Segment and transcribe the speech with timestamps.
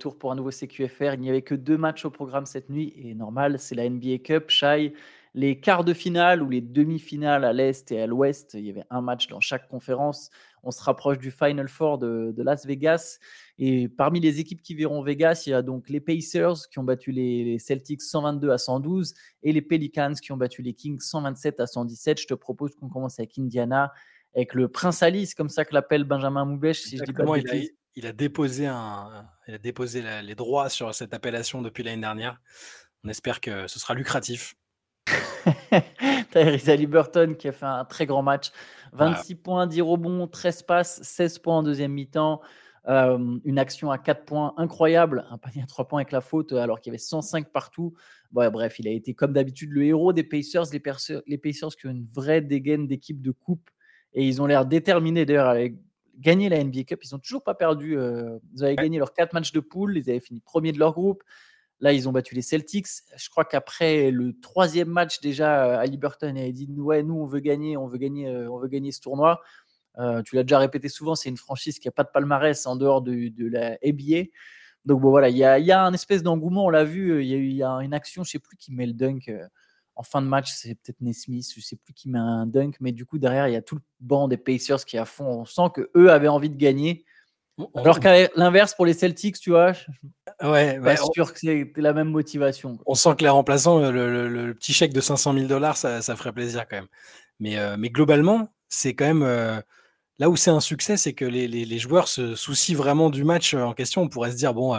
[0.00, 1.12] retour pour un nouveau CQFR.
[1.14, 4.18] Il n'y avait que deux matchs au programme cette nuit et normal, c'est la NBA
[4.24, 4.48] Cup.
[4.48, 4.94] Shai,
[5.34, 8.86] les quarts de finale ou les demi-finales à l'Est et à l'Ouest, il y avait
[8.88, 10.30] un match dans chaque conférence.
[10.62, 13.18] On se rapproche du Final Four de, Las Vegas.
[13.58, 16.84] Et parmi les équipes qui verront Vegas, il y a donc les Pacers qui ont
[16.84, 19.12] battu les Celtics 122 à 112
[19.42, 22.22] et les Pelicans qui ont battu les Kings 127 à 117.
[22.22, 23.92] Je te propose qu'on commence avec Indiana,
[24.34, 27.24] avec le Prince Ali, comme ça que l'appelle Benjamin Moubèche, si je dis pas
[27.96, 32.40] il, a, déposé, un, il a déposé les droits sur cette appellation depuis l'année dernière.
[33.04, 34.54] On espère que ce sera lucratif.
[36.30, 38.52] Tyrese Liberton qui a fait un très grand match.
[38.92, 42.40] 26 points, 10 rebonds, 13 passes, 16 points en deuxième mi-temps.
[42.88, 46.52] Euh, une action à 4 points incroyable, un panier à 3 points avec la faute
[46.52, 47.94] alors qu'il y avait 105 partout.
[48.32, 51.86] bref, il a été comme d'habitude le héros des Pacers, les, Pacers, les Pacers qui
[51.86, 53.68] ont une vraie dégaine d'équipe de coupe
[54.12, 55.56] et ils ont l'air déterminés d'ailleurs à
[56.18, 57.00] gagner la NBA Cup.
[57.04, 57.98] Ils n'ont toujours pas perdu.
[57.98, 60.92] Euh, ils avaient gagné leurs 4 matchs de poule, ils avaient fini premier de leur
[60.92, 61.22] groupe.
[61.80, 62.88] Là, ils ont battu les Celtics.
[63.16, 67.24] Je crois qu'après le troisième match déjà, à Liberton, il a dit ouais, nous on
[67.24, 69.40] veut gagner, on veut gagner, euh, on veut gagner ce tournoi.
[69.98, 72.76] Euh, tu l'as déjà répété souvent, c'est une franchise qui n'a pas de palmarès en
[72.76, 74.28] dehors de, la NBA.
[74.84, 77.24] Donc bon, voilà, il y a, y a, un espèce d'engouement, on l'a vu.
[77.24, 79.46] Il y, y a une action, je ne sais plus qui met le dunk euh,
[80.00, 82.78] en fin de match, c'est peut-être Nesmith, je ne sais plus qui met un dunk,
[82.80, 85.04] mais du coup derrière il y a tout le banc des Pacers qui est à
[85.04, 85.26] fond.
[85.26, 87.04] On sent que eux avaient envie de gagner.
[87.74, 89.74] Alors qu'à l'inverse, pour les Celtics, tu vois,
[90.42, 92.78] ouais, pas sûr que c'est la même motivation.
[92.86, 96.32] On sent que les remplaçants, euh, le, petit chèque de 500 000 dollars, ça, ferait
[96.32, 96.88] plaisir quand même.
[97.38, 99.60] Mais, euh, mais globalement, c'est quand même euh,
[100.18, 103.74] là où c'est un succès, c'est que les, joueurs se soucient vraiment du match en
[103.74, 104.00] question.
[104.00, 104.78] On pourrait se dire, bon,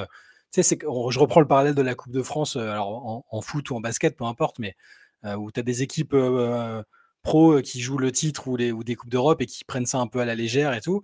[0.51, 3.75] tu sais, je reprends le parallèle de la Coupe de France, alors en, foot ou
[3.75, 4.75] en basket, peu importe, mais
[5.23, 6.15] où tu as des équipes
[7.23, 9.99] pro qui jouent le titre ou, les, ou des Coupes d'Europe et qui prennent ça
[9.99, 11.03] un peu à la légère et tout.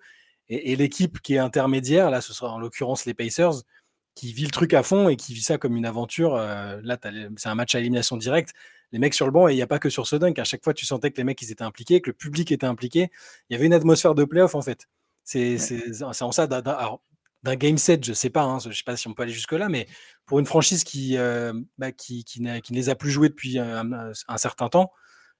[0.50, 3.64] Et, l'équipe qui est intermédiaire, là, ce sera en l'occurrence les Pacers,
[4.16, 6.36] qui vit le truc à fond et qui vit ça comme une aventure.
[6.36, 6.98] Euh, là,
[7.38, 8.54] c'est un match à élimination directe.
[8.94, 10.40] Les mecs sur le banc, et il n'y a pas que sur ce dunk.
[10.40, 12.66] À chaque fois, tu sentais que les mecs ils étaient impliqués, que le public était
[12.66, 13.12] impliqué.
[13.50, 14.88] Il y avait une atmosphère de playoff, en fait.
[15.24, 15.58] C'est
[16.02, 16.48] en ça,
[17.44, 19.70] d'un game set, je sais pas, hein, je sais pas si on peut aller jusque-là,
[19.70, 19.88] mais
[20.26, 24.14] pour une franchise qui, euh, bah, qui, qui, ne les a plus joués depuis un,
[24.38, 24.92] certain temps,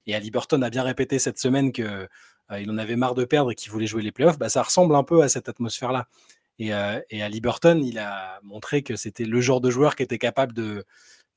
[0.06, 2.08] et Ali Burton a bien répété cette semaine que
[2.52, 4.96] euh, en avait marre de perdre et qu'il voulait jouer les playoffs, bah, ça ressemble
[4.96, 6.08] un peu à cette atmosphère-là.
[6.60, 10.04] Et, euh, et, à Liberton, il a montré que c'était le genre de joueur qui
[10.04, 10.86] était capable de,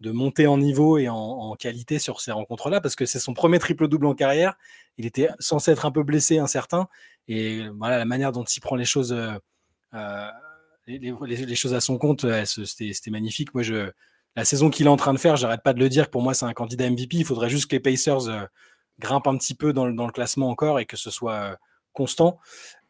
[0.01, 3.59] de monter en niveau et en, qualité sur ces rencontres-là, parce que c'est son premier
[3.59, 4.55] triple-double en carrière.
[4.97, 6.89] Il était censé être un peu blessé, incertain.
[7.29, 9.39] Et voilà, la manière dont il prend les choses, euh,
[10.87, 13.55] les, choses à son compte, c'était magnifique.
[13.55, 13.91] Moi, je,
[14.37, 16.35] la saison qu'il est en train de faire, j'arrête pas de le dire, pour moi,
[16.35, 17.19] c'est un candidat MVP.
[17.19, 18.49] Il faudrait juste que les Pacers
[19.01, 21.57] grimpe un petit peu dans le, classement encore et que ce soit euh,
[21.93, 22.39] constant.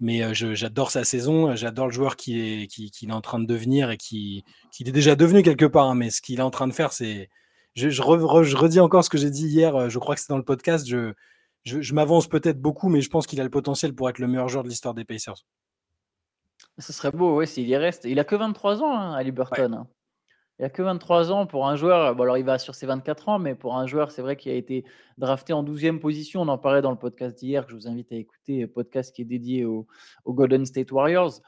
[0.00, 3.46] Mais euh, j'adore sa saison, j'adore le joueur qui est, qui, est en train de
[3.46, 5.86] devenir et qui, qui est déjà devenu quelque part.
[5.86, 7.30] Hein, mais ce qu'il est en train de faire, c'est.
[7.76, 10.36] Je, je, redis encore ce que j'ai dit hier, euh, je crois que c'est dans
[10.36, 10.86] le podcast.
[10.88, 11.14] Je,
[11.64, 14.48] je, m'avance peut-être beaucoup, mais je pense qu'il a le potentiel pour être le meilleur
[14.48, 15.46] joueur de l'histoire des Pacers.
[16.80, 18.04] Ce serait beau, ouais, s'il y reste.
[18.04, 19.74] Il a que 23 ans, hein, Ali Burton.
[19.74, 19.86] Hein.
[20.58, 22.14] Il a que 23 ans pour un joueur.
[22.14, 24.52] Bon, alors il va sur ses 24 ans, mais pour un joueur, c'est vrai qu'il
[24.52, 24.84] a été
[25.16, 26.42] drafté en 12e position.
[26.42, 29.22] On en parlait dans le podcast d'hier, que je vous invite à écouter, podcast qui
[29.22, 29.86] est dédié aux
[30.24, 31.40] au Golden State Warriors.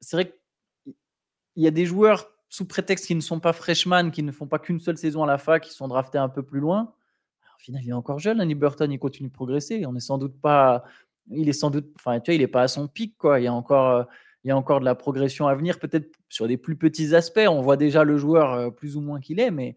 [0.00, 0.38] C'est vrai
[0.84, 0.94] qu'il
[1.56, 4.58] y a des joueurs sous prétexte qu'ils ne sont pas freshmen, qui ne font pas
[4.58, 6.92] qu'une seule saison à la fac, qui sont draftés un peu plus loin.
[7.56, 9.86] au final, il est encore jeune, Annie Burton, il continue de progresser.
[9.86, 10.84] On est sans doute pas.
[11.30, 11.86] Il est sans doute.
[11.96, 13.40] Enfin, tu vois, il n'est pas à son pic, quoi.
[13.40, 14.04] Il y a encore euh,
[14.44, 17.46] il y a encore de la progression à venir, peut-être sur des plus petits aspects.
[17.48, 19.76] On voit déjà le joueur euh, plus ou moins qu'il est, mais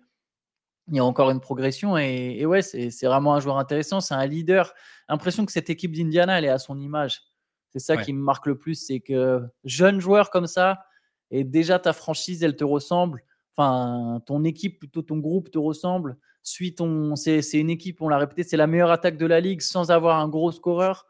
[0.87, 1.97] il y a encore une progression.
[1.97, 4.01] Et, ouais, c'est vraiment un joueur intéressant.
[4.01, 4.73] C'est un leader.
[5.09, 7.21] L'impression que cette équipe d'Indiana, elle est à son image.
[7.71, 10.85] C'est ça qui me marque le plus, c'est que jeune joueur comme ça,
[11.29, 13.21] et déjà ta franchise, elle te ressemble.
[13.57, 16.17] Enfin, ton équipe, plutôt ton groupe te ressemble.
[16.41, 16.81] Suite,
[17.15, 20.19] c'est une équipe, on l'a répété, c'est la meilleure attaque de la ligue sans avoir
[20.19, 21.05] un gros scoreur.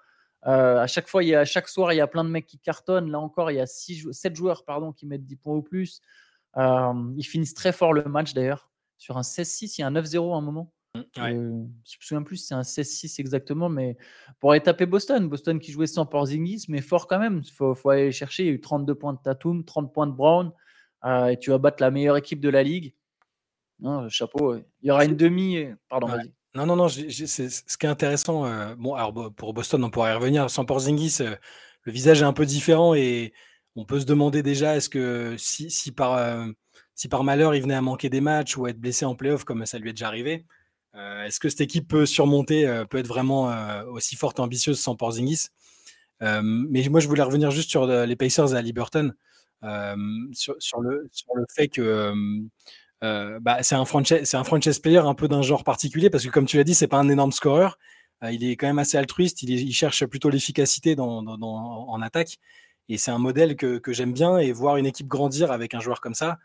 [0.47, 2.29] Euh, à chaque fois, il y a, à chaque soir, il y a plein de
[2.29, 3.09] mecs qui cartonnent.
[3.09, 6.01] Là encore, il y a 7 joueurs pardon, qui mettent 10 points au plus.
[6.57, 8.69] Euh, ils finissent très fort le match d'ailleurs.
[8.97, 10.71] Sur un 16-6, il y a un 9-0 à un moment.
[10.93, 13.97] Mmh, euh, je me souviens plus, c'est un 16-6 exactement, mais
[14.39, 17.41] pour aller taper Boston, Boston qui jouait sans Porzingis, mais fort quand même.
[17.43, 18.43] Il faut, aller chercher.
[18.43, 20.51] Il y a eu 32 points de Tatum, 30 points de Brown,
[21.05, 22.95] et tu vas battre la meilleure équipe de la ligue.
[23.79, 24.55] Non, chapeau.
[24.55, 25.65] Il y aura une demi.
[25.89, 26.31] Pardon, vas-y.
[26.55, 30.15] Non, non, non, ce qui est intéressant, euh, bon, alors pour Boston, on pourra y
[30.15, 30.49] revenir.
[30.49, 31.35] Sans Porzingis, euh,
[31.83, 33.33] le visage est un peu différent et
[33.75, 36.47] on peut se demander déjà, est-ce que si, par, euh,
[36.95, 39.65] si par malheur il venait à manquer des matchs ou être blessé en playoff comme
[39.65, 40.45] ça lui est déjà arrivé,
[41.25, 43.53] est-ce que cette équipe peut surmonter, peut être vraiment
[43.89, 45.47] aussi forte et ambitieuse sans Porzingis?
[46.21, 49.11] Mais moi, je voulais revenir juste sur les Pacers à Liberton.
[50.31, 52.13] sur le fait que
[53.41, 56.45] bah, c'est un, franchise, un franchise player un peu d'un genre particulier parce que, comme
[56.45, 57.77] tu l'as dit, c'est pas un énorme scoreur.
[58.23, 59.43] il est quand même assez altruiste.
[59.43, 62.37] Il, il cherche plutôt l'efficacité dans, dans, en attaque.
[62.87, 64.37] Et c'est un modèle que, que j'aime bien.
[64.37, 66.39] Et voir une équipe grandir avec un joueur comme ça,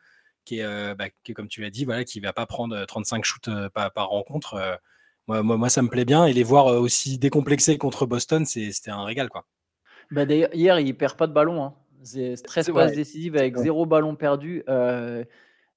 [0.45, 3.51] qui est, bah, qui comme tu l'as dit, voilà, qui va pas prendre 35 shoots
[3.75, 4.79] par, par rencontre.
[5.29, 6.27] Moi, moi, moi, ça me plaît bien.
[6.27, 9.29] Et les voir aussi décomplexés contre Boston, c'était un régal.
[9.29, 9.45] Quoi.
[10.11, 11.63] Bah, D'ailleurs, hier, il perd pas de ballon.
[11.65, 11.75] Hein.
[12.03, 14.63] 13 passes décisives avec zéro ballon perdu.
[14.69, 15.25] Euh, euh,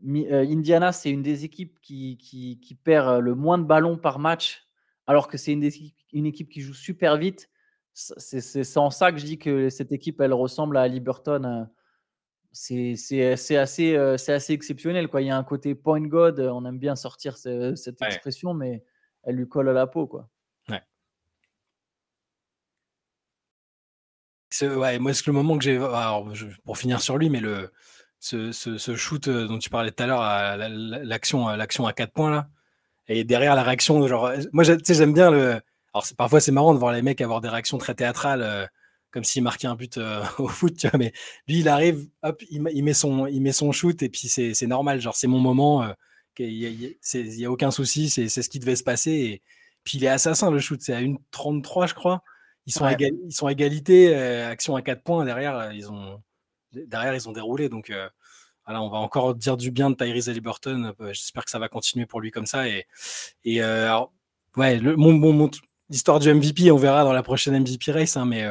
[0.05, 4.67] Indiana, c'est une des équipes qui, qui, qui, perd le moins de ballons par match,
[5.07, 5.69] alors que c'est une,
[6.11, 7.49] une, équipe qui joue super vite.
[7.93, 11.43] C'est en ça que je dis que cette équipe, elle ressemble à Liberton.
[11.43, 11.63] Euh,
[12.51, 15.07] c'est assez, assez exceptionnel.
[15.07, 15.21] Quoi.
[15.21, 18.83] Il y a un côté point god, on aime bien sortir cette expression, mais
[19.23, 20.07] elle lui colle à la peau.
[20.07, 20.29] Quoi.
[20.69, 20.81] Ouais.
[24.99, 25.79] moi, c'est le moment que j'ai.
[26.65, 27.71] Pour finir sur lui, mais le,
[28.23, 30.57] ce, ce, shoot dont tu parlais tout à l'heure,
[31.03, 32.47] l'action l'action à 4 points, là,
[33.07, 35.61] et derrière la réaction, genre, moi, j'aime bien le.
[35.93, 38.69] Alors, parfois, c'est marrant de voir les mecs avoir des réactions très théâtrales,
[39.11, 39.99] comme s'il marquait un but
[40.39, 41.13] au foot, tu vois, mais
[41.47, 45.01] lui, il arrive, hop, il, met, son, il met son shoot, et puis c'est normal,
[45.01, 45.85] genre, c'est mon moment,
[46.39, 46.97] il n'y
[47.43, 49.41] a, a, aucun souci, c'est ce qui devait se passer, et
[49.83, 52.23] puis il est assassin, le shoot, c'est à 1,33, je crois.
[52.65, 55.25] Ils sont, à, ils sont égalité, euh, action à 4 points.
[55.25, 56.21] Derrière, euh, ils ont,
[56.73, 57.69] derrière, ils ont déroulé.
[57.69, 58.09] Donc, euh,
[58.65, 60.93] voilà, on va encore dire du bien de Tyrese Halliburton.
[61.11, 62.65] J'espère que ça va continuer pour lui comme ça.
[62.67, 64.13] Et, alors,
[64.57, 64.79] ouais,
[65.89, 68.15] l'histoire du MVP, on verra dans la prochaine MVP race.
[68.15, 68.47] Hein, mais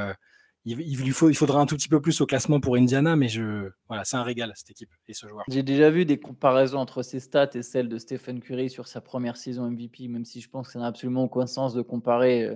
[0.65, 3.17] il, il, faut, il faudra un tout petit peu plus au classement pour Indiana.
[3.17, 5.45] Mais je, voilà, c'est un régal, cette équipe et ce joueur.
[5.49, 9.01] J'ai déjà vu des comparaisons entre ses stats et celles de Stephen Curry sur sa
[9.01, 12.51] première saison MVP, même si je pense que ça n'a absolument aucun sens de comparer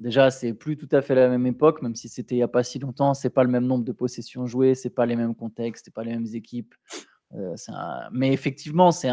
[0.00, 2.48] Déjà, c'est plus tout à fait la même époque, même si c'était il n'y a
[2.48, 3.12] pas si longtemps.
[3.12, 6.04] C'est pas le même nombre de possessions jouées, c'est pas les mêmes contextes, c'est pas
[6.04, 6.74] les mêmes équipes.
[7.34, 7.54] Euh,
[8.10, 9.08] mais effectivement, c'est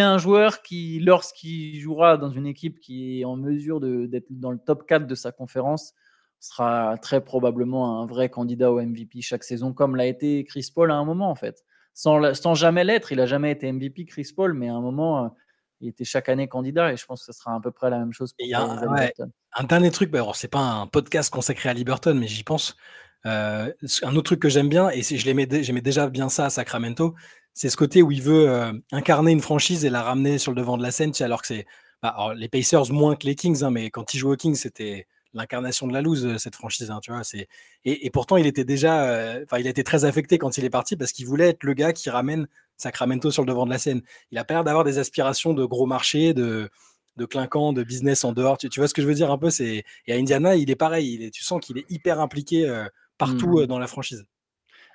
[0.00, 4.58] un, joueur qui, lorsqu'il jouera dans une équipe qui est en mesure d'être dans le
[4.58, 5.94] top 4 de sa conférence,
[6.40, 10.90] sera très probablement un vrai candidat au MVP chaque saison, comme l'a été Chris Paul
[10.90, 11.64] à un moment en fait.
[11.94, 15.32] Sans, sans jamais l'être, il a jamais été MVP Chris Paul, mais à un moment,
[15.80, 17.98] il était chaque année candidat et je pense que ce sera à peu près la
[17.98, 21.74] même chose pour y a un, dernier truc, bah, c'est pas un podcast consacré à
[21.74, 22.76] Liberton, mais j'y pense.
[23.26, 23.72] Euh,
[24.02, 27.14] un autre truc que j'aime bien, et j'aimais déjà bien ça à Sacramento,
[27.52, 30.56] c'est ce côté où il veut euh, incarner une franchise et la ramener sur le
[30.56, 31.66] devant de la scène, alors que c'est
[32.02, 35.06] bah, les Pacers moins que les Kings, hein, mais quand il joue aux Kings, c'était
[35.34, 36.90] l'incarnation de la loose euh, cette franchise.
[36.90, 37.48] Hein, tu vois, c'est
[37.84, 40.96] et, pourtant il était déjà, enfin il a été très affecté quand il est parti
[40.96, 42.46] parce qu'il voulait être le gars qui ramène
[42.76, 44.02] Sacramento sur le devant de la scène.
[44.30, 46.70] Il a pas l'air d'avoir des aspirations de gros marché, de,
[47.16, 48.58] de clinquant, de business en dehors.
[48.58, 50.76] Tu, vois ce que je veux dire un peu c'est Et à Indiana, il est
[50.76, 51.14] pareil.
[51.14, 52.86] Il est, tu sens qu'il est hyper impliqué euh,
[53.18, 53.62] partout mmh.
[53.62, 54.24] euh, dans la franchise.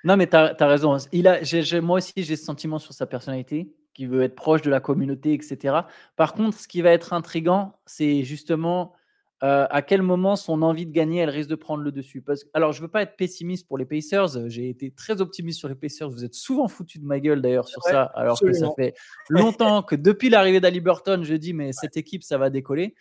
[0.04, 0.96] Non, mais tu as, raison.
[1.12, 1.40] Il a,
[1.82, 5.34] moi aussi, j'ai ce sentiment sur sa personnalité, qui veut être proche de la communauté,
[5.34, 5.80] etc.
[6.16, 8.94] Par contre, ce qui va être intrigant, c'est justement
[9.42, 12.20] euh, à quel moment son envie de gagner, elle risque de prendre le dessus?
[12.20, 12.44] Parce...
[12.52, 14.48] Alors, je ne veux pas être pessimiste pour les Pacers.
[14.48, 16.10] J'ai été très optimiste sur les Pacers.
[16.10, 18.94] Vous êtes souvent foutu de ma gueule d'ailleurs sur ça, alors que ça fait
[19.30, 22.94] longtemps que depuis l'arrivée d'Ali Burton, je dis, mais cette équipe, ça va décoller.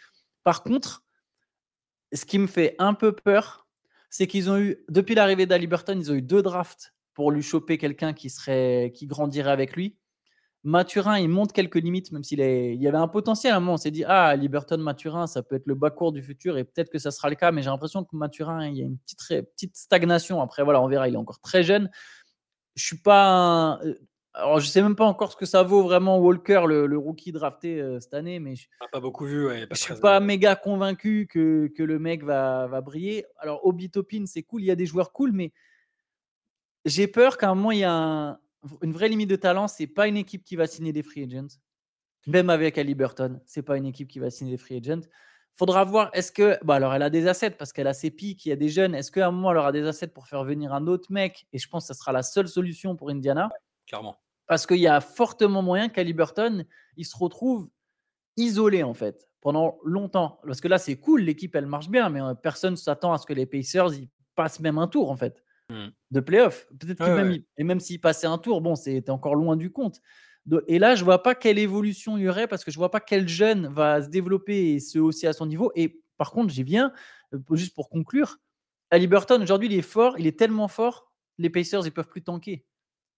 [0.43, 1.03] Par contre,
[2.13, 3.67] ce qui me fait un peu peur,
[4.09, 7.43] c'est qu'ils ont eu, depuis l'arrivée d'Ali Burton, ils ont eu deux drafts pour lui
[7.43, 9.98] choper quelqu'un qui, serait, qui grandirait avec lui.
[10.63, 13.53] Mathurin, il monte quelques limites, même s'il il y avait un potentiel.
[13.53, 16.11] À un moment, on s'est dit, ah, Liberton, Mathurin, ça peut être le bas court
[16.11, 17.51] du futur et peut-être que ça sera le cas.
[17.51, 20.41] Mais j'ai l'impression que Mathurin, il y a une petite, petite stagnation.
[20.41, 21.07] Après, voilà, on verra.
[21.07, 21.89] Il est encore très jeune.
[22.75, 23.79] Je suis pas.
[23.83, 23.95] Euh,
[24.33, 27.81] alors, je sais même pas encore ce que ça vaut vraiment Walker, le, rookie drafté
[27.81, 29.47] euh, cette année, mais je, pas beaucoup vu.
[29.47, 33.25] Ouais, je suis pas méga convaincu que, que, le mec va, va briller.
[33.37, 35.51] Alors, Obi Topin, c'est cool, il y a des joueurs cool, mais
[36.85, 38.39] j'ai peur qu'à un moment, il y a un,
[38.81, 41.57] une vraie limite de talent, c'est pas une équipe qui va signer des free agents.
[42.27, 45.07] Même avec Ali Burton, c'est pas une équipe qui va signer des free agents.
[45.55, 46.57] Faudra voir, est-ce que.
[46.63, 48.69] Bah alors, elle a des assets parce qu'elle a ses pics, il y a des
[48.69, 48.95] jeunes.
[48.95, 51.47] Est-ce qu'à un moment, elle aura des assets pour faire venir un autre mec?
[51.51, 53.49] Et je pense que ce sera la seule solution pour Indiana.
[53.87, 54.19] clairement.
[54.47, 57.69] Parce qu'il y a fortement moyen qu'Ali Burton, il se retrouve
[58.37, 60.39] isolé, en fait, pendant longtemps.
[60.45, 63.25] Parce que là, c'est cool, l'équipe, elle marche bien, mais euh, personne s'attend à ce
[63.25, 65.43] que les Pacers, ils passent même un tour, en fait.
[65.69, 65.89] Mmh.
[66.11, 66.67] de playoff.
[66.79, 70.01] Peut-être même, et même s'il passait un tour, bon, c'était encore loin du compte.
[70.67, 72.99] et là, je vois pas quelle évolution il y aurait parce que je vois pas
[72.99, 75.71] quel jeune va se développer et se hausser à son niveau.
[75.75, 76.91] Et par contre, j'y viens,
[77.33, 78.37] euh, juste pour conclure,
[78.89, 82.23] Ali Burton, aujourd'hui, il est fort, il est tellement fort, les Pacers, ils peuvent plus
[82.23, 82.65] tanker.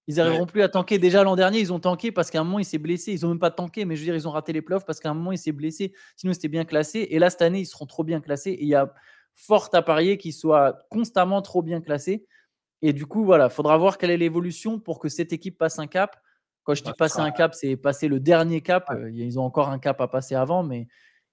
[0.07, 0.97] Ils n'arriveront plus à tanker.
[0.99, 3.13] Déjà l'an dernier, ils ont tanké parce qu'à un moment, il s'est blessé.
[3.13, 4.99] Ils n'ont même pas tanké, mais je veux dire, ils ont raté les playoffs parce
[4.99, 5.93] qu'à un moment, il s'est blessé.
[6.17, 7.07] Sinon, c'était bien classé.
[7.11, 8.51] Et là, cette année, ils seront trop bien classés.
[8.51, 8.93] Et il y a
[9.35, 12.25] fort à parier qu'ils soient constamment trop bien classés.
[12.81, 15.87] Et du coup, voilà, faudra voir quelle est l'évolution pour que cette équipe passe un
[15.87, 16.15] cap.
[16.63, 18.91] Quand je dis passer un cap, c'est passer le dernier cap.
[19.13, 20.87] Ils ont encore un cap à passer avant, mais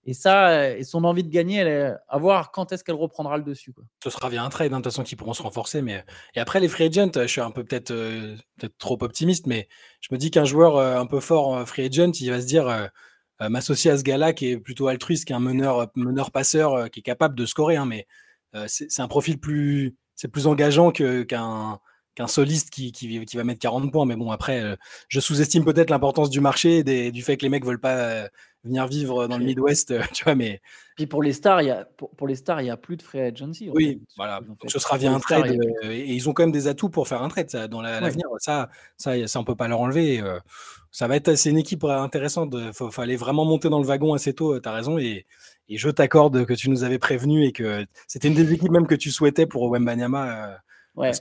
[0.05, 3.37] et ça, et son envie de gagner, elle est à voir quand est-ce qu'elle reprendra
[3.37, 3.75] le dessus.
[3.75, 3.85] Quoi.
[4.03, 5.83] Ce sera via un trade, hein, de toute façon, qu'ils pourront se renforcer.
[5.83, 6.03] Mais...
[6.35, 7.93] Et après, les free agents, je suis un peu peut-être
[8.59, 9.69] peut trop optimiste, mais
[10.01, 12.89] je me dis qu'un joueur un peu fort free agent, il va se dire
[13.39, 17.01] m'associer à ce gars-là qui est plutôt altruiste, qui est un meneur, meneur passeur, qui
[17.01, 17.77] est capable de scorer.
[17.77, 18.07] Hein, mais
[18.67, 21.79] c'est un profil plus, c'est plus engageant qu'un
[22.15, 24.05] qu'un soliste qui, va mettre 40 points.
[24.05, 27.65] Mais bon, après, je sous-estime peut-être l'importance du marché, des, du fait que les mecs
[27.65, 28.29] veulent pas
[28.65, 30.61] venir vivre dans le Midwest, euh, tu vois, mais...
[30.97, 33.03] Puis pour les stars, il y a, pour, les stars, il y a plus de
[33.03, 33.71] free agency.
[33.73, 34.41] Oui, voilà.
[34.67, 35.57] ce sera via un trade.
[35.85, 38.27] Euh, et ils ont quand même des atouts pour faire un trade ça, dans l'avenir.
[38.39, 40.21] Ça, ça, ça, on peut pas leur enlever.
[40.21, 40.41] Euh,
[40.91, 42.53] ça va être, c'est une équipe intéressante.
[42.59, 44.59] Il faut, fallait vraiment monter dans le wagon assez tôt.
[44.59, 44.99] Tu as raison.
[44.99, 45.25] Et,
[45.69, 48.89] et je t'accorde que tu nous avais prévenu et que c'était une des équipes même
[48.89, 50.59] que tu souhaitais pour Wembanyama.
[50.97, 51.13] Ouais.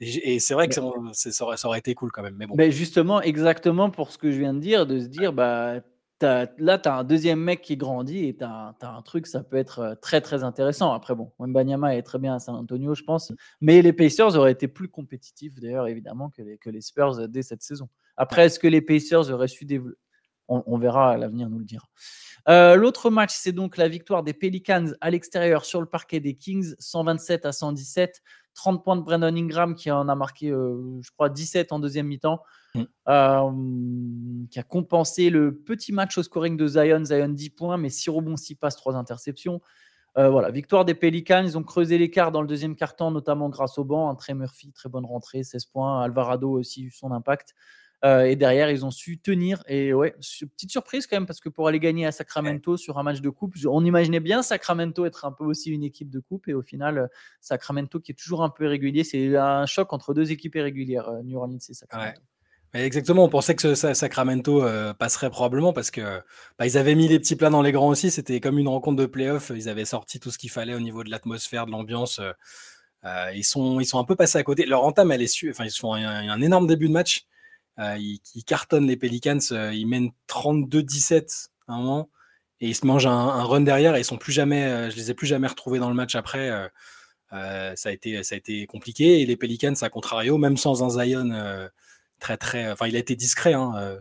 [0.00, 2.36] et c'est vrai que ça, ça, aurait, ça, aurait, été cool quand même.
[2.38, 2.54] Mais bon.
[2.56, 5.80] Mais justement, exactement pour ce que je viens de dire, de se dire, bah,
[6.22, 9.56] là, tu as un deuxième mec qui grandit et tu as, un truc, ça peut
[9.56, 10.92] être euh, très très intéressant.
[10.92, 13.32] Après, bon, Mbanyama est très bien à San Antonio, je pense.
[13.60, 17.42] Mais les Pacers auraient été plus compétitifs, d'ailleurs, évidemment, que les, que les Spurs dès
[17.42, 17.88] cette saison.
[18.16, 19.98] Après, est-ce que les Pacers auraient su développer
[20.48, 21.88] on, verra, l'avenir nous le dira.
[22.48, 26.34] Euh, l'autre match, c'est donc la victoire des Pelicans à l'extérieur sur le parquet des
[26.34, 28.22] Kings, 127 à 117.
[28.56, 32.40] 30 points de Brandon Ingram qui en a marqué, je crois, 17 en deuxième mi-temps.
[32.74, 34.48] Mm.
[34.50, 37.04] qui a compensé le petit match au scoring de Zion.
[37.04, 39.60] Zion 10 points, mais 6 rebonds, 6 passes, 3 interceptions.
[40.18, 41.44] Euh, voilà, victoire des Pelicans.
[41.44, 44.08] Ils ont creusé l'écart dans le deuxième quart-temps, notamment grâce au banc.
[44.08, 46.02] Un très Murphy, très bonne rentrée, 16 points.
[46.02, 47.54] Alvarado aussi eu son impact.
[48.04, 49.62] Euh, et derrière, ils ont su tenir.
[49.66, 53.02] Et ouais, petite surprise quand même, parce que pour aller gagner à Sacramento sur un
[53.02, 56.48] match de coupe, on imaginait bien Sacramento être un peu aussi une équipe de coupe.
[56.48, 57.08] Et au final,
[57.40, 61.38] Sacramento qui est toujours un peu irrégulier, c'est un choc entre deux équipes irrégulières, New
[61.38, 62.20] Orleans et Sacramento.
[62.74, 66.20] Exactement, on pensait que ce, Sacramento euh, passerait probablement parce que
[66.58, 68.10] bah, ils avaient mis les petits plats dans les grands aussi.
[68.10, 69.50] C'était comme une rencontre de playoff.
[69.54, 72.18] Ils avaient sorti tout ce qu'il fallait au niveau de l'atmosphère, de l'ambiance.
[72.18, 72.32] Euh,
[73.04, 74.66] euh, ils, sont, ils sont un peu passés à côté.
[74.66, 75.50] Leur entame, elle est su.
[75.50, 77.26] Enfin, ils font un, un, énorme début de match.
[77.78, 79.38] Ils, cartonnent les Pelicans.
[79.50, 82.10] ils mènent 32-17 à un moment
[82.60, 83.96] et ils se mangent un, run derrière.
[83.96, 84.90] Et ils sont plus jamais.
[84.90, 86.50] je les ai plus jamais retrouvés dans le match après.
[87.30, 89.20] ça a été, ça a été compliqué.
[89.20, 91.68] Et les Pelicans, à contrario, même sans un Zion
[92.18, 92.70] très très.
[92.70, 93.52] Enfin, il a été discret.
[93.52, 93.98] Hein, euh,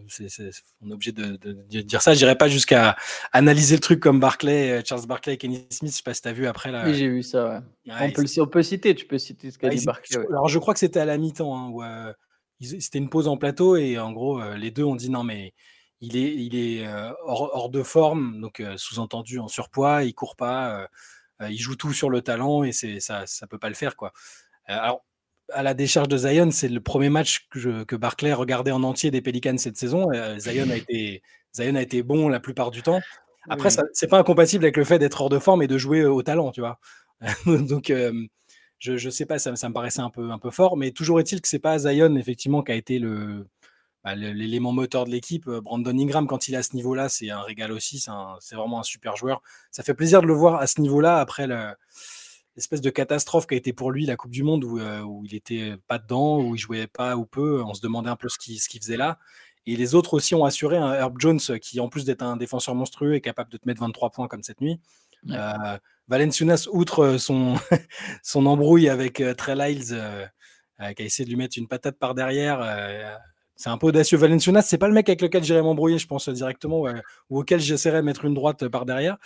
[0.82, 1.38] on est obligé de,
[1.82, 2.14] dire ça.
[2.14, 2.96] Je n'irai pas jusqu'à
[3.32, 5.92] analyser le truc comme Barclay, euh, Charles Barclay et Kenny Smith.
[5.92, 6.72] Je sais pas si tu as vu après.
[6.72, 6.84] Là.
[6.86, 7.64] Oui, j'ai vu ça.
[7.88, 8.96] on, peut on, peut citer.
[8.96, 10.20] Tu peux citer ce qu'a dit Barclay.
[10.30, 11.56] Alors, je crois que c'était à la mi-temps.
[11.56, 12.14] Hein, où, euh,
[12.62, 15.54] c'était une pause en plateau et en gros, les deux ont dit non, mais
[16.02, 16.88] il est, il est
[17.24, 20.88] hors, de forme, donc sous-entendu en surpoids, il court pas,
[21.42, 24.14] il joue tout sur le talent et c'est ça, ça peut pas le faire quoi.
[24.66, 25.04] alors
[25.54, 29.12] à la décharge de Zion, c'est le premier match que, que, Barclay regardait en entier
[29.12, 30.12] des Pelicans cette saison.
[30.14, 31.22] Euh, Zion, a été,
[31.54, 33.00] Zion a été bon la plupart du temps.
[33.50, 36.04] Après, ce c'est pas incompatible avec le fait d'être hors de forme et de jouer
[36.04, 36.80] au talent, tu vois.
[37.46, 38.12] Donc, euh,
[38.80, 41.42] je, ne sais pas, ça, me paraissait un peu, un peu fort, mais toujours est-il
[41.42, 43.00] que c'est pas Zion, effectivement, qui a été
[44.04, 45.50] bah, l'élément moteur de l'équipe.
[45.50, 48.00] Brandon Ingram, quand il est à ce niveau-là, c'est un régal aussi.
[48.40, 49.42] C'est, vraiment un super joueur.
[49.72, 51.74] Ça fait plaisir de le voir à ce niveau-là après le
[52.58, 55.26] espèce de catastrophe qui a été pour lui la Coupe du Monde où, euh, où
[55.26, 57.62] il était pas dedans, où il jouait pas ou peu.
[57.64, 59.20] On se demandait un peu ce qu'il faisait là.
[59.68, 62.76] Et les autres aussi ont assuré un Herb Jones qui, en plus d'être un défenseur
[62.76, 64.80] monstrueux, est capable de te mettre 23 points comme cette nuit.
[65.32, 65.78] Euh,
[66.08, 67.56] Valenciunas, outre son,
[68.24, 70.30] son embrouille avec euh, Trey Lyles,
[70.96, 72.62] qui a essayé de lui mettre une patate par derrière,
[73.56, 74.18] c'est un peu audacieux.
[74.18, 76.84] Valenciunas, c'est pas le mec avec lequel j'irais m'embrouiller, je pense directement,
[77.30, 79.18] ou auquel j'essaierais de mettre une droite par derrière.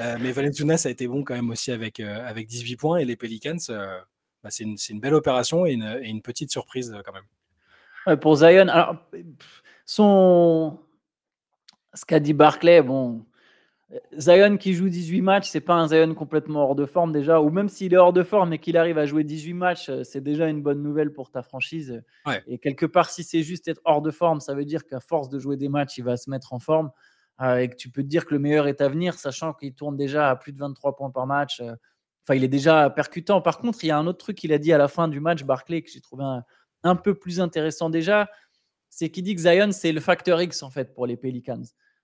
[0.00, 2.96] Euh, mais Valenciunas a été bon quand même aussi avec, euh, avec 18 points.
[2.98, 3.98] Et les Pelicans, euh,
[4.42, 8.18] bah, c'est une, une, belle opération et une, et une petite surprise quand même.
[8.18, 8.96] pour Zion, alors,
[9.84, 10.78] son...
[11.92, 13.26] ce qu'a dit Barclay, bon,
[14.18, 17.50] Zion qui joue 18 matchs, c'est pas un Zion complètement hors de forme déjà, ou
[17.50, 20.20] même s'il est hors de forme et qu'il arrive à jouer 18 matchs, euh, c'est
[20.20, 22.02] déjà une bonne nouvelle pour ta franchise.
[22.48, 25.28] Et quelque part, si c'est juste être hors de forme, ça veut dire qu'à force
[25.28, 26.90] de jouer des matchs, il va se mettre en forme
[27.40, 29.72] euh, et que tu peux te dire que le meilleur est à venir, sachant qu'il
[29.74, 31.60] tourne déjà à plus de 23 points par match.
[31.60, 31.74] Euh.
[32.24, 33.40] Enfin, il est déjà percutant.
[33.40, 35.20] Par contre, il y a un autre truc qu'il a dit à la fin du
[35.20, 36.24] match, Barclay, que j'ai trouvé
[36.82, 38.28] un, peu plus intéressant déjà,
[38.90, 41.62] c'est qu'il dit que Zion, c'est le facteur X en fait pour les Pelicans.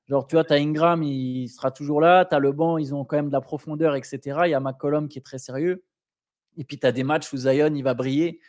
[0.09, 2.25] Genre, tu vois, tu as Ingram, il sera toujours là.
[2.25, 4.21] Tu as le banc, ils ont quand même de la profondeur, etc.
[4.45, 5.85] Il y a McCollum qui est très sérieux.
[6.57, 8.41] Et puis, tu as des matchs où Zion, il va briller.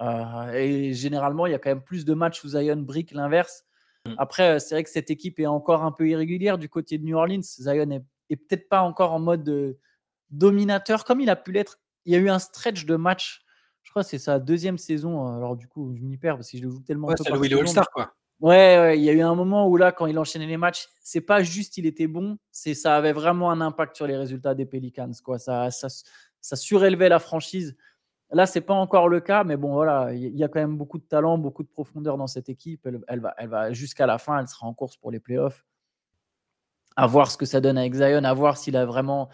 [0.00, 3.14] Euh, et généralement, il y a quand même plus de matchs où Zion brille que
[3.14, 3.64] l'inverse.
[4.06, 4.14] Mm.
[4.18, 7.16] Après, c'est vrai que cette équipe est encore un peu irrégulière du côté de New
[7.16, 7.42] Orleans.
[7.42, 7.90] Zion
[8.28, 9.78] est, peut-être pas encore en mode
[10.30, 11.78] dominateur comme il a pu l'être.
[12.04, 13.42] Il y a eu un stretch de match,
[13.82, 15.26] Je crois que c'est sa deuxième saison.
[15.36, 17.08] Alors, du coup, je m'y perds parce que je le joue tellement.
[17.08, 18.12] Ouais, c'est est All-Star, quoi.
[18.40, 21.22] Ouais, il y a eu un moment où là, quand il enchaînait les matchs, c'est
[21.22, 24.66] pas juste il était bon, c'est ça avait vraiment un impact sur les résultats des
[24.66, 25.12] Pelicans.
[25.24, 25.38] Quoi.
[25.38, 25.88] Ça, ça,
[26.42, 27.76] ça surélevait la franchise.
[28.30, 30.98] Là, c'est pas encore le cas, mais bon, voilà, il y a quand même beaucoup
[30.98, 32.86] de talent, beaucoup de profondeur dans cette équipe.
[33.08, 35.64] Elle, va, elle va jusqu'à la fin, elle sera en course pour les playoffs.
[36.96, 39.28] À voir ce que ça donne avec Zion, à voir s'il a vraiment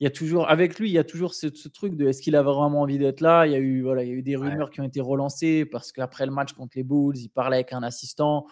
[0.00, 2.36] il y a toujours, avec lui, il y a toujours ce, truc de est-ce qu'il
[2.36, 3.46] a vraiment envie d'être là?
[3.46, 5.64] Il y a eu, voilà, il y a eu des rumeurs qui ont été relancées
[5.64, 8.46] parce qu'après le match contre les Bulls, il parlait avec un assistant.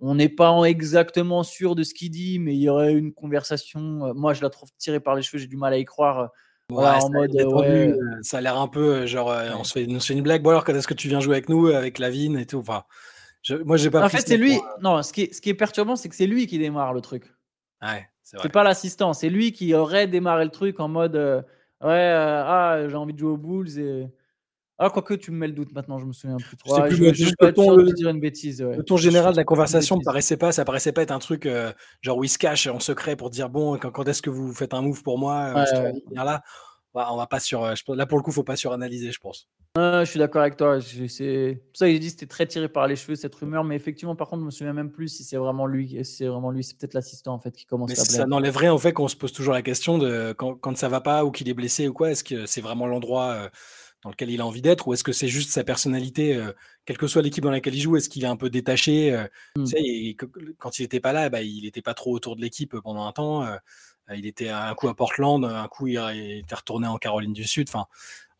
[0.00, 4.06] On n'est pas exactement sûr de ce qu'il dit, mais il y aurait une conversation.
[4.06, 5.38] Euh, moi, je la trouve tirée par les cheveux.
[5.38, 6.30] J'ai du mal à y croire.
[6.70, 10.42] en mode, euh, ça a l'air un peu euh, genre, on, se fait, une blague.
[10.42, 12.58] Bon, alors, quand est-ce que tu viens jouer avec nous, avec Lavine et tout?
[12.58, 12.82] Enfin,
[13.42, 14.04] je, Moi, j'ai pas.
[14.04, 14.58] En fait, c'est lui.
[14.82, 17.00] Non, ce qui est, ce qui est perturbant, c'est que c'est lui qui démarre le
[17.00, 17.32] truc.
[17.82, 18.08] Ouais.
[18.22, 21.42] C'est pas l'assistant, c'est lui qui aurait démarré le truc en mode euh,
[21.82, 24.06] ouais, euh, ah, j'ai envie de jouer aux Bulls et
[24.78, 26.80] ah, quoique tu me mets le doute maintenant, je me souviens plus trop.
[26.82, 28.62] plus, je, je, je ton, le, dire une bêtise.
[28.62, 31.46] Le ton général de la conversation me paraissait pas, ça paraissait pas être un truc
[31.46, 34.30] euh, genre où il se cache en secret pour dire bon, quand, quand est-ce que
[34.30, 36.42] vous faites un move pour moi, ouais, là.
[36.94, 40.18] On va pas sur, là pour le coup, faut pas suranalyser, je pense je suis
[40.18, 40.80] d'accord avec toi.
[40.80, 43.76] C'est pour ça que j'ai dit c'était très tiré par les cheveux cette rumeur, mais
[43.76, 45.98] effectivement, par contre, je me souviens même plus si c'est vraiment lui.
[46.04, 48.04] C'est vraiment lui, c'est peut-être l'assistant en fait qui commence mais à.
[48.04, 50.88] Ça n'enlève rien au fait qu'on se pose toujours la question de quand, quand ça
[50.88, 52.10] va pas ou qu'il est blessé ou quoi.
[52.10, 53.48] Est-ce que c'est vraiment l'endroit euh,
[54.02, 56.52] dans lequel il a envie d'être ou est-ce que c'est juste sa personnalité, euh,
[56.84, 59.24] quelle que soit l'équipe dans laquelle il joue, est-ce qu'il est un peu détaché euh,
[59.56, 60.16] tu sais,
[60.58, 63.12] Quand il n'était pas là, bah, il n'était pas trop autour de l'équipe pendant un
[63.12, 63.46] temps.
[64.14, 65.98] Il était un coup à Portland, un coup il
[66.38, 67.68] était retourné en Caroline du Sud.
[67.68, 67.86] Enfin,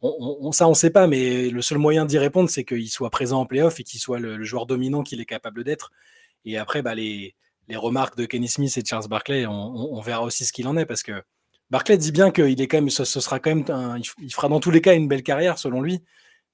[0.03, 3.11] on, ça, on ne sait pas, mais le seul moyen d'y répondre, c'est qu'il soit
[3.11, 5.93] présent en playoff et qu'il soit le, joueur dominant qu'il est capable d'être.
[6.45, 7.37] Et après, bah, les,
[7.75, 10.85] remarques de Kenny Smith et de Charles Barkley, on, verra aussi ce qu'il en est
[10.85, 11.23] parce que
[11.71, 14.71] Barkley dit bien qu'il est quand même, ce, sera quand même, il fera dans tous
[14.71, 16.03] les cas une belle carrière selon lui,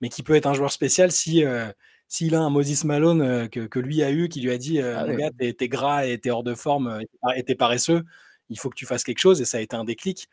[0.00, 1.72] mais qui peut être un joueur spécial si euh,
[2.06, 4.96] s'il a un Moses Malone euh, que, lui a eu, qui lui a dit, euh,
[4.96, 7.00] ah gars, t'es gras et t'es hors de forme
[7.34, 8.04] et t'es paresseux,
[8.48, 10.28] il faut que tu fasses quelque chose et ça a été un déclic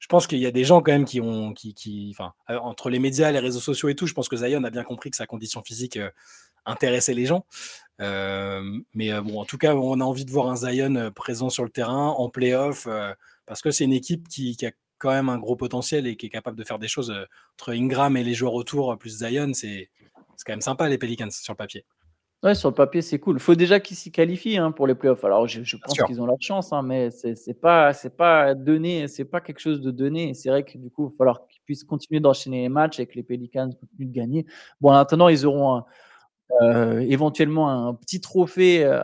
[0.00, 2.88] je pense qu'il y a des gens quand même qui ont, qui, qui, euh, entre
[2.88, 5.16] les médias, les réseaux sociaux et tout, je pense que Zion a bien compris que
[5.16, 6.10] sa condition physique euh,
[6.64, 7.44] intéressait les gens.
[8.00, 8.62] Euh,
[8.94, 11.70] mais bon, en tout cas, on a envie de voir un Zion présent sur le
[11.70, 12.88] terrain, en playoff,
[13.46, 16.30] parce que c'est une équipe qui, a quand même un gros potentiel et qui est
[16.30, 17.14] capable de faire des choses
[17.58, 19.90] entre Ingram et les joueurs autour, plus Zion, c'est
[20.44, 21.84] quand même sympa les Pelicans sur le papier.
[22.42, 23.36] Ouais, sur le papier, c'est cool.
[23.36, 25.22] Il faut déjà qu'ils s'y qualifient hein, pour les playoffs.
[25.24, 29.26] Alors, je, pense qu'ils ont leur chance, hein, mais c'est n'est pas, pas donné, c'est
[29.26, 30.32] pas quelque chose de donné.
[30.32, 33.06] C'est vrai que du coup, il va falloir qu'ils puissent continuer d'enchaîner les matchs et
[33.06, 34.46] que les Pelicans continuent de gagner.
[34.80, 35.84] Bon, maintenant, ils auront
[36.62, 38.84] euh, éventuellement un petit trophée.
[38.84, 39.02] Euh,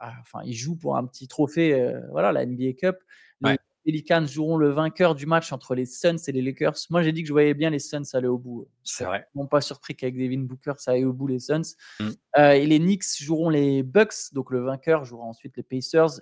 [0.00, 2.96] enfin, ils jouent pour un petit trophée, euh, voilà, la NBA Cup.
[3.84, 6.76] Pelicans joueront le vainqueur du match entre les Suns et les Lakers.
[6.90, 8.66] Moi, j'ai dit que je voyais bien les Suns aller au bout.
[8.82, 9.28] C'est vrai.
[9.34, 11.62] Je pas surpris qu'avec Devin Booker, ça aille au bout les Suns.
[12.00, 12.08] Mm.
[12.38, 14.32] Euh, et les Knicks joueront les Bucks.
[14.32, 16.20] Donc, le vainqueur jouera ensuite les Pacers.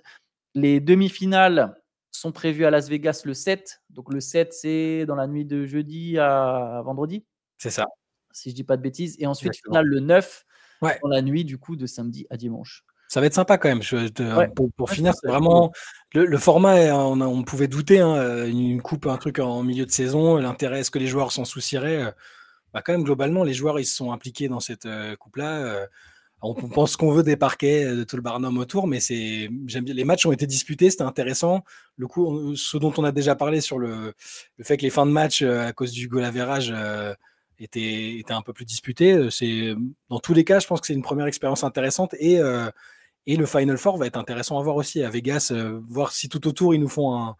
[0.53, 1.75] Les demi-finales
[2.11, 3.81] sont prévues à Las Vegas le 7.
[3.89, 7.25] Donc, le 7, c'est dans la nuit de jeudi à vendredi.
[7.57, 7.85] C'est ça.
[8.31, 9.15] Si je dis pas de bêtises.
[9.19, 10.45] Et ensuite, finale le 9,
[10.81, 12.83] dans la nuit du coup de samedi à dimanche.
[13.13, 13.83] Ça va être sympa quand même.
[14.75, 15.71] pour, finir, c'est vraiment
[16.15, 16.95] le, format.
[16.95, 20.37] On, pouvait douter hein, une coupe, un truc en milieu de saison.
[20.37, 22.11] L'intérêt, est-ce que les joueurs s'en soucieraient
[22.73, 25.85] bah, Quand même, globalement, les joueurs ils se sont impliqués dans cette euh, coupe-là.
[26.41, 29.93] on pense qu'on veut des parquets, de tout le barnum autour, mais c'est j'aime bien.
[29.93, 31.63] Les matchs ont été disputés, c'était intéressant.
[31.97, 34.15] Le coup, ce dont on a déjà parlé sur le,
[34.57, 36.73] le fait que les fins de match à cause du goal average
[37.59, 39.29] était, était un peu plus disputé.
[39.29, 39.75] C'est
[40.09, 42.39] dans tous les cas, je pense que c'est une première expérience intéressante et
[43.25, 46.29] et le Final Four va être intéressant à voir aussi à Vegas, euh, voir si
[46.29, 47.35] tout autour ils nous font un,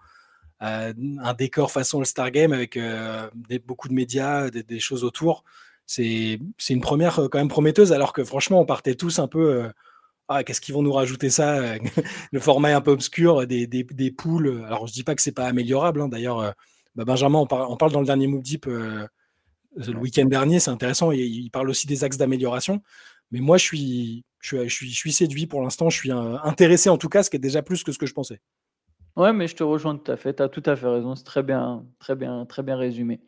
[0.62, 3.30] euh, un décor façon le Star Game avec euh,
[3.65, 5.43] beaucoup de médias, des, choses autour.
[5.86, 9.69] C'est une première quand même prometteuse, alors que franchement, on partait tous un peu.
[10.30, 11.76] ah, qu'est-ce qu'ils vont nous rajouter ça
[12.32, 14.63] Le format est un peu obscur, des, des, des poules.
[14.65, 16.02] Alors, je dis pas que c'est pas améliorable.
[16.02, 16.08] Hein.
[16.08, 16.54] D'ailleurs,
[16.96, 18.67] bah, Benjamin, on, on, parle dans le dernier Move Deep
[19.76, 21.12] le week-end dernier, c'est intéressant.
[21.12, 22.82] Et il parle aussi des axes d'amélioration.
[23.32, 25.89] Mais moi, je suis, je suis, je suis séduit pour l'instant.
[25.89, 28.06] Je suis euh, intéressé en tout cas, ce qui est déjà plus que ce que
[28.06, 28.41] je pensais.
[29.15, 30.36] Ouais, mais je te rejoins tout à fait.
[30.36, 31.15] Tu as tout à fait raison.
[31.15, 33.21] C'est très bien, très bien, très bien résumé.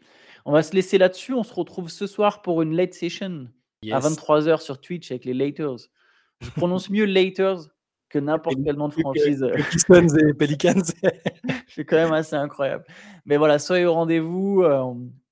[0.45, 1.33] On va se laisser là-dessus.
[1.33, 3.47] On se retrouve ce soir pour une late session
[3.91, 5.89] à 23h sur Twitch avec les Laters.
[6.41, 7.69] Je prononce mieux Laters
[8.09, 9.45] que n'importe quel nom de franchise.
[9.71, 10.83] Pistons et Pelicans.
[11.67, 12.83] C'est quand même assez incroyable.
[13.25, 14.63] Mais voilà, soyez au rendez-vous.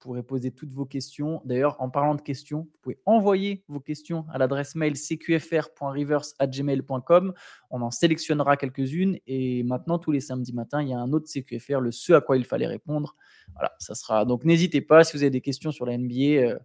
[0.03, 1.41] Pourrez poser toutes vos questions.
[1.45, 7.33] D'ailleurs, en parlant de questions, vous pouvez envoyer vos questions à l'adresse mail cqfr.reverse.gmail.com.
[7.69, 9.17] On en sélectionnera quelques-unes.
[9.27, 12.19] Et maintenant, tous les samedis matins, il y a un autre CQFR, le ce à
[12.19, 13.15] quoi il fallait répondre.
[13.53, 14.25] Voilà, ça sera.
[14.25, 16.15] Donc, n'hésitez pas si vous avez des questions sur la NBA.
[16.15, 16.59] Euh,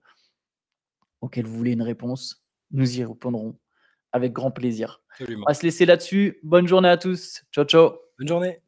[1.20, 3.56] auxquelles vous voulez une réponse, nous y répondrons
[4.10, 5.00] avec grand plaisir.
[5.12, 5.44] Absolument.
[5.46, 6.40] On va se laisser là-dessus.
[6.42, 7.44] Bonne journée à tous.
[7.52, 7.92] Ciao, ciao.
[8.18, 8.62] Bonne journée.